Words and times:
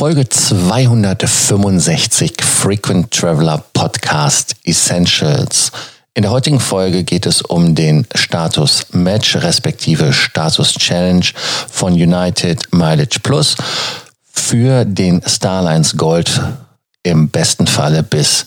Folge 0.00 0.26
265 0.26 2.32
Frequent 2.42 3.10
Traveler 3.10 3.62
Podcast 3.74 4.56
Essentials. 4.64 5.70
In 6.14 6.22
der 6.22 6.30
heutigen 6.30 6.58
Folge 6.58 7.04
geht 7.04 7.26
es 7.26 7.42
um 7.42 7.74
den 7.74 8.06
Status 8.14 8.86
Match 8.92 9.36
respektive 9.36 10.14
Status 10.14 10.72
Challenge 10.72 11.26
von 11.68 11.92
United 11.92 12.72
Mileage 12.72 13.20
Plus 13.22 13.56
für 14.32 14.86
den 14.86 15.20
Starlines 15.26 15.94
Gold 15.94 16.40
im 17.02 17.28
besten 17.28 17.66
Falle 17.66 18.02
bis 18.02 18.46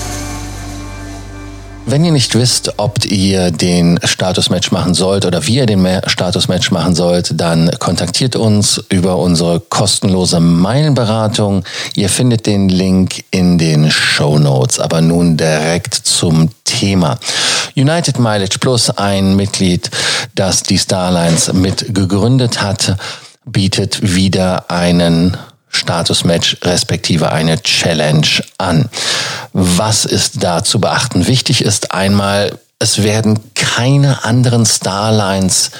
Wenn 1.85 2.05
ihr 2.05 2.11
nicht 2.11 2.35
wisst, 2.35 2.73
ob 2.77 3.05
ihr 3.05 3.49
den 3.51 3.99
Status-Match 4.03 4.71
machen 4.71 4.93
sollt 4.93 5.25
oder 5.25 5.45
wie 5.47 5.55
ihr 5.55 5.65
den 5.65 5.85
Status-Match 6.05 6.71
machen 6.71 6.93
sollt, 6.93 7.39
dann 7.39 7.71
kontaktiert 7.79 8.35
uns 8.35 8.81
über 8.89 9.17
unsere 9.17 9.59
kostenlose 9.59 10.39
Meilenberatung. 10.39 11.63
Ihr 11.95 12.09
findet 12.09 12.45
den 12.45 12.69
Link 12.69 13.23
in 13.31 13.57
den 13.57 13.89
Show 13.89 14.37
Notes. 14.37 14.79
Aber 14.79 15.01
nun 15.01 15.37
direkt 15.37 15.95
zum 15.95 16.49
Thema. 16.65 17.17
United 17.75 18.19
Mileage 18.19 18.59
Plus, 18.59 18.89
ein 18.91 19.35
Mitglied, 19.35 19.89
das 20.35 20.63
die 20.63 20.77
Starlines 20.77 21.51
mit 21.51 21.93
gegründet 21.93 22.61
hat, 22.61 22.95
bietet 23.45 24.15
wieder 24.15 24.69
einen 24.69 25.35
Status-Match 25.71 26.57
respektive 26.63 27.31
eine 27.31 27.61
Challenge 27.61 28.27
an. 28.57 28.89
Was 29.53 30.05
ist 30.05 30.43
da 30.43 30.63
zu 30.63 30.79
beachten? 30.79 31.27
Wichtig 31.27 31.63
ist 31.63 31.91
einmal, 31.91 32.57
es 32.79 33.03
werden 33.03 33.39
keine 33.53 34.23
anderen 34.23 34.65
Starlines 34.65 35.71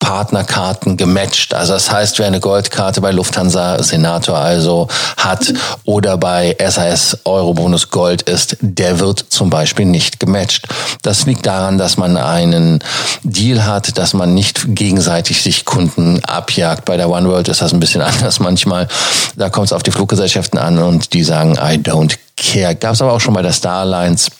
Partnerkarten 0.00 0.96
gematcht. 0.96 1.54
Also 1.54 1.74
das 1.74 1.92
heißt, 1.92 2.18
wer 2.18 2.26
eine 2.26 2.40
Goldkarte 2.40 3.00
bei 3.00 3.12
Lufthansa 3.12 3.80
Senator 3.82 4.36
also 4.36 4.88
hat 5.16 5.52
oder 5.84 6.16
bei 6.16 6.56
SAS 6.68 7.18
Eurobonus 7.24 7.90
Gold 7.90 8.22
ist, 8.22 8.56
der 8.60 8.98
wird 8.98 9.26
zum 9.28 9.50
Beispiel 9.50 9.86
nicht 9.86 10.18
gematcht. 10.18 10.66
Das 11.02 11.26
liegt 11.26 11.46
daran, 11.46 11.78
dass 11.78 11.96
man 11.96 12.16
einen 12.16 12.80
Deal 13.22 13.64
hat, 13.64 13.98
dass 13.98 14.14
man 14.14 14.34
nicht 14.34 14.74
gegenseitig 14.74 15.42
sich 15.42 15.64
Kunden 15.64 16.24
abjagt. 16.24 16.86
Bei 16.86 16.96
der 16.96 17.10
One 17.10 17.28
World 17.28 17.48
ist 17.48 17.60
das 17.60 17.72
ein 17.72 17.80
bisschen 17.80 18.02
anders 18.02 18.40
manchmal. 18.40 18.88
Da 19.36 19.50
kommt 19.50 19.66
es 19.66 19.72
auf 19.72 19.82
die 19.82 19.92
Fluggesellschaften 19.92 20.58
an 20.58 20.78
und 20.78 21.12
die 21.12 21.22
sagen, 21.22 21.52
I 21.52 21.76
don't 21.76 22.16
care. 22.36 22.74
Gab 22.74 22.94
es 22.94 23.02
aber 23.02 23.12
auch 23.12 23.20
schon 23.20 23.34
bei 23.34 23.42
der 23.42 23.52
Starlines 23.52 24.30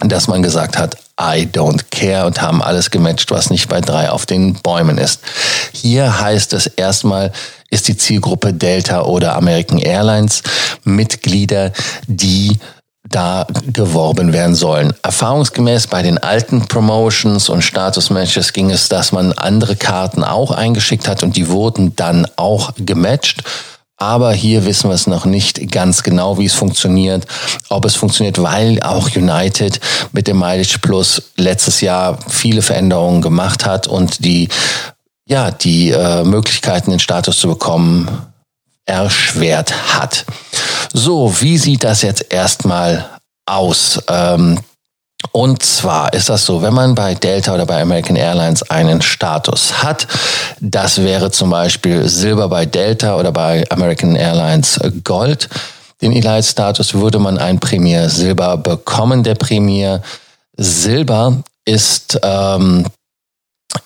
dass 0.00 0.28
man 0.28 0.42
gesagt 0.42 0.78
hat, 0.78 0.96
I 1.18 1.48
don't 1.50 1.84
care 1.90 2.26
und 2.26 2.42
haben 2.42 2.62
alles 2.62 2.90
gematcht, 2.90 3.30
was 3.30 3.50
nicht 3.50 3.68
bei 3.68 3.80
drei 3.80 4.10
auf 4.10 4.26
den 4.26 4.54
Bäumen 4.54 4.98
ist. 4.98 5.20
Hier 5.72 6.20
heißt 6.20 6.52
es 6.52 6.66
erstmal, 6.66 7.32
ist 7.70 7.88
die 7.88 7.96
Zielgruppe 7.96 8.52
Delta 8.52 9.02
oder 9.02 9.34
American 9.34 9.78
Airlines 9.78 10.42
Mitglieder, 10.84 11.72
die 12.06 12.58
da 13.08 13.46
geworben 13.72 14.32
werden 14.32 14.54
sollen. 14.54 14.92
Erfahrungsgemäß 15.02 15.86
bei 15.86 16.02
den 16.02 16.18
alten 16.18 16.66
Promotions 16.66 17.48
und 17.48 17.62
Status-Matches 17.62 18.52
ging 18.52 18.70
es, 18.70 18.88
dass 18.88 19.12
man 19.12 19.32
andere 19.32 19.76
Karten 19.76 20.24
auch 20.24 20.50
eingeschickt 20.50 21.08
hat 21.08 21.22
und 21.22 21.36
die 21.36 21.48
wurden 21.48 21.94
dann 21.96 22.26
auch 22.36 22.72
gematcht. 22.76 23.42
Aber 23.98 24.32
hier 24.32 24.66
wissen 24.66 24.90
wir 24.90 24.94
es 24.94 25.06
noch 25.06 25.24
nicht 25.24 25.72
ganz 25.72 26.02
genau, 26.02 26.38
wie 26.38 26.44
es 26.44 26.54
funktioniert. 26.54 27.26
Ob 27.70 27.86
es 27.86 27.94
funktioniert, 27.94 28.42
weil 28.42 28.80
auch 28.82 29.14
United 29.16 29.80
mit 30.12 30.28
dem 30.28 30.38
Mileage 30.38 30.78
Plus 30.80 31.22
letztes 31.36 31.80
Jahr 31.80 32.18
viele 32.28 32.60
Veränderungen 32.60 33.22
gemacht 33.22 33.64
hat 33.64 33.86
und 33.86 34.24
die, 34.24 34.48
ja, 35.26 35.50
die 35.50 35.90
äh, 35.90 36.24
Möglichkeiten, 36.24 36.90
den 36.90 37.00
Status 37.00 37.38
zu 37.38 37.48
bekommen, 37.48 38.08
erschwert 38.84 39.72
hat. 39.94 40.26
So, 40.92 41.40
wie 41.40 41.58
sieht 41.58 41.82
das 41.82 42.02
jetzt 42.02 42.32
erstmal 42.32 43.08
aus? 43.46 44.00
Ähm, 44.08 44.60
und 45.32 45.62
zwar 45.62 46.12
ist 46.12 46.28
das 46.28 46.44
so, 46.44 46.62
wenn 46.62 46.74
man 46.74 46.94
bei 46.94 47.14
Delta 47.14 47.54
oder 47.54 47.66
bei 47.66 47.80
American 47.80 48.16
Airlines 48.16 48.62
einen 48.70 49.02
Status 49.02 49.82
hat, 49.82 50.06
das 50.60 51.02
wäre 51.02 51.30
zum 51.30 51.50
Beispiel 51.50 52.08
Silber 52.08 52.48
bei 52.48 52.66
Delta 52.66 53.16
oder 53.16 53.32
bei 53.32 53.64
American 53.70 54.16
Airlines 54.16 54.80
Gold, 55.04 55.48
den 56.02 56.12
Elite-Status 56.12 56.94
würde 56.94 57.18
man 57.18 57.38
ein 57.38 57.58
Premier 57.58 58.08
Silber 58.10 58.58
bekommen. 58.58 59.22
Der 59.22 59.34
Premier 59.34 60.02
Silber 60.56 61.42
ist 61.64 62.18
ähm, 62.22 62.84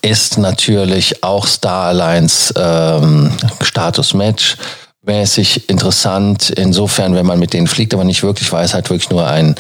ist 0.03 0.39
natürlich 0.39 1.23
auch 1.23 1.47
Star 1.47 1.87
Alliance 1.87 2.53
ähm, 2.57 3.33
Status 3.63 4.15
Match 4.15 4.57
mäßig 5.03 5.69
interessant. 5.69 6.51
Insofern, 6.51 7.15
wenn 7.15 7.27
man 7.27 7.39
mit 7.39 7.53
denen 7.53 7.67
fliegt, 7.67 7.95
aber 7.95 8.05
nicht 8.05 8.23
wirklich 8.23 8.53
weiß, 8.53 8.75
halt 8.75 8.91
wirklich 8.91 9.11
nur 9.11 9.27
ein, 9.27 9.55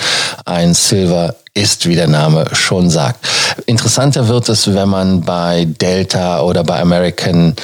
ein 0.45 0.75
Silver 0.75 1.35
ist, 1.55 1.87
wie 1.87 1.95
der 1.95 2.09
Name 2.09 2.47
schon 2.53 2.91
sagt. 2.91 3.27
Interessanter 3.67 4.29
wird 4.29 4.49
es, 4.49 4.73
wenn 4.75 4.89
man 4.89 5.21
bei 5.23 5.67
Delta 5.67 6.41
oder 6.43 6.65
bei 6.65 6.81
American 6.81 7.55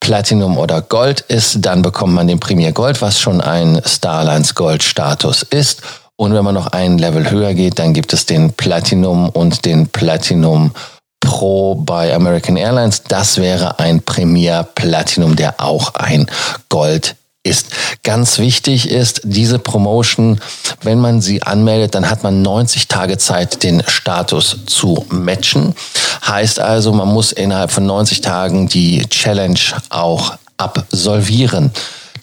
Platinum 0.00 0.58
oder 0.58 0.82
Gold 0.82 1.20
ist, 1.22 1.58
dann 1.60 1.82
bekommt 1.82 2.14
man 2.14 2.28
den 2.28 2.38
Premier 2.40 2.72
Gold, 2.72 3.02
was 3.02 3.18
schon 3.18 3.40
ein 3.40 3.80
Starlines 3.84 4.54
Gold 4.54 4.82
Status 4.82 5.42
ist. 5.42 5.82
Und 6.16 6.32
wenn 6.32 6.44
man 6.44 6.54
noch 6.54 6.68
ein 6.68 6.98
Level 6.98 7.30
höher 7.30 7.54
geht, 7.54 7.78
dann 7.78 7.92
gibt 7.92 8.12
es 8.12 8.24
den 8.24 8.52
Platinum 8.52 9.28
und 9.28 9.64
den 9.64 9.88
Platinum 9.88 10.72
Pro 11.20 11.74
bei 11.74 12.14
American 12.14 12.56
Airlines. 12.56 13.02
Das 13.02 13.38
wäre 13.38 13.78
ein 13.78 14.00
Premier 14.00 14.62
Platinum, 14.62 15.34
der 15.34 15.60
auch 15.60 15.94
ein 15.94 16.30
Gold 16.68 17.16
ist. 17.46 17.68
Ganz 18.02 18.38
wichtig 18.38 18.90
ist, 18.90 19.22
diese 19.24 19.58
Promotion, 19.58 20.40
wenn 20.82 20.98
man 20.98 21.20
sie 21.20 21.42
anmeldet, 21.42 21.94
dann 21.94 22.10
hat 22.10 22.22
man 22.22 22.42
90 22.42 22.88
Tage 22.88 23.18
Zeit, 23.18 23.62
den 23.62 23.82
Status 23.86 24.58
zu 24.66 25.06
matchen. 25.08 25.74
Heißt 26.26 26.60
also, 26.60 26.92
man 26.92 27.08
muss 27.08 27.32
innerhalb 27.32 27.70
von 27.70 27.86
90 27.86 28.20
Tagen 28.20 28.68
die 28.68 29.06
Challenge 29.08 29.58
auch 29.88 30.36
absolvieren 30.58 31.70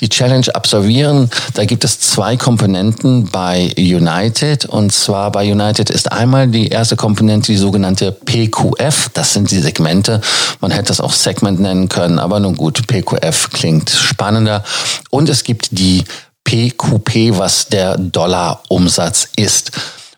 die 0.04 0.10
Challenge 0.10 0.54
absolvieren. 0.54 1.30
Da 1.54 1.64
gibt 1.64 1.86
es 1.86 2.00
zwei 2.00 2.36
Komponenten 2.36 3.30
bei 3.32 3.74
United. 3.78 4.66
Und 4.66 4.92
zwar 4.92 5.32
bei 5.32 5.50
United 5.50 5.90
ist 5.90 6.12
einmal 6.12 6.50
die 6.50 6.68
erste 6.68 6.98
Komponente 6.98 7.54
die 7.54 7.58
sogenannte 7.58 8.12
PQF. 8.12 9.10
Das 9.14 9.34
sind 9.34 9.50
die 9.50 9.60
Segmente. 9.60 10.20
Man 10.60 10.72
hätte 10.72 10.90
das 10.90 11.00
auch 11.00 11.14
Segment 11.14 11.62
nennen 11.62 11.88
können, 11.88 12.20
aber 12.20 12.42
nun 12.42 12.56
gut, 12.56 12.86
PQF 12.86 13.50
klingt 13.52 13.90
spannender. 13.90 14.64
Und 15.10 15.30
es 15.30 15.46
gibt 15.46 15.70
die 15.72 16.04
PQP, 16.44 17.38
was 17.38 17.68
der 17.68 17.98
Dollarumsatz 17.98 19.30
ist. 19.38 19.72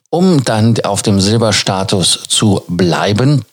Um 0.10 0.44
dann 0.44 0.76
auf 0.84 1.04
dem 1.04 1.22
Silberstatus 1.22 2.24
zu 2.28 2.64
bleiben, 2.68 3.46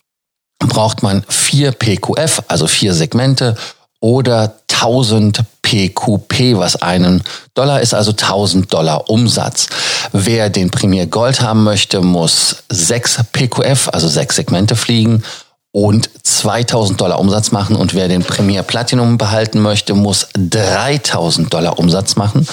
braucht 0.59 1.03
man 1.03 1.25
vier 1.29 1.73
PQF, 1.73 2.45
also 2.49 2.67
vier 2.67 2.95
Segmente 2.95 3.57
oder 4.01 4.55
1000 4.71 5.45
PQP, 5.73 6.59
was 6.59 6.77
einen 6.77 7.23
Dollar 7.55 7.81
ist, 7.81 7.95
also 7.95 8.11
1000 8.11 8.73
Dollar 8.73 9.09
Umsatz. 9.09 9.69
Wer 10.13 10.51
den 10.51 10.71
Premier 10.71 11.07
Gold 11.07 11.41
haben 11.41 11.65
möchte, 11.65 12.03
muss 12.03 12.65
6 12.69 13.21
PQF, 13.33 13.89
also 13.89 14.07
6 14.07 14.37
Segmente 14.37 14.77
fliegen 14.77 15.23
und 15.71 16.11
2000 16.23 17.01
Dollar 17.01 17.19
Umsatz 17.19 17.53
machen. 17.53 17.77
Und 17.77 17.95
wer 17.95 18.09
den 18.09 18.23
Premier 18.23 18.63
Platinum 18.63 19.17
behalten 19.17 19.61
möchte, 19.61 19.95
muss 19.95 20.29
3000 20.35 21.53
Dollar 21.53 21.79
Umsatz 21.79 22.17
machen 22.17 22.47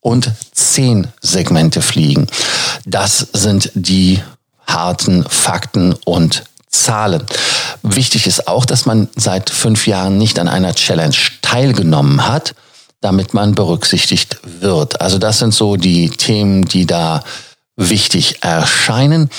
und 0.00 0.30
10 0.52 1.08
Segmente 1.22 1.80
fliegen. 1.80 2.26
Das 2.84 3.26
sind 3.32 3.70
die 3.74 4.22
harten 4.66 5.24
Fakten 5.24 5.94
und 6.04 6.44
Zahlen. 6.68 7.24
Wichtig 7.82 8.26
ist 8.26 8.48
auch, 8.48 8.66
dass 8.66 8.84
man 8.84 9.08
seit 9.16 9.48
fünf 9.48 9.86
Jahren 9.86 10.18
nicht 10.18 10.38
an 10.38 10.48
einer 10.48 10.74
Challenge 10.74 11.16
teilgenommen 11.40 12.28
hat, 12.28 12.54
damit 13.00 13.34
man 13.34 13.54
berücksichtigt 13.54 14.38
wird. 14.60 15.00
Also 15.00 15.18
das 15.18 15.38
sind 15.38 15.54
so 15.54 15.76
die 15.76 16.10
Themen, 16.10 16.64
die 16.64 16.86
da 16.86 17.22
wichtig 17.76 18.42
erscheinen. 18.42 19.30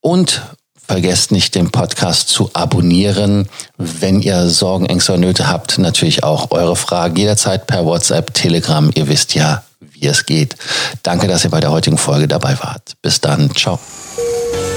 Und 0.00 0.42
vergesst 0.86 1.32
nicht, 1.32 1.54
den 1.54 1.70
Podcast 1.70 2.28
zu 2.28 2.50
abonnieren. 2.52 3.48
Wenn 3.78 4.20
ihr 4.20 4.48
Sorgen, 4.48 4.86
Ängste 4.86 5.12
oder 5.12 5.20
Nöte 5.20 5.48
habt, 5.48 5.78
natürlich 5.78 6.22
auch 6.22 6.50
eure 6.50 6.76
Fragen 6.76 7.16
jederzeit 7.16 7.66
per 7.66 7.84
WhatsApp, 7.84 8.34
Telegram. 8.34 8.90
Ihr 8.94 9.08
wisst 9.08 9.34
ja, 9.34 9.62
wie 9.80 10.06
es 10.06 10.26
geht. 10.26 10.56
Danke, 11.02 11.28
dass 11.28 11.44
ihr 11.44 11.50
bei 11.50 11.60
der 11.60 11.70
heutigen 11.70 11.98
Folge 11.98 12.28
dabei 12.28 12.58
wart. 12.60 12.92
Bis 13.00 13.20
dann. 13.20 13.54
Ciao. 13.54 13.78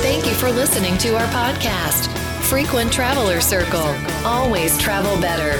Thank 0.03 0.25
you 0.25 0.33
for 0.33 0.51
listening 0.51 0.97
to 1.00 1.09
our 1.09 1.27
podcast. 1.33 2.09
Frequent 2.41 2.94
Traveler 2.94 3.41
Circle. 3.41 3.95
Always 4.23 4.77
travel 4.77 5.18
better. 5.18 5.59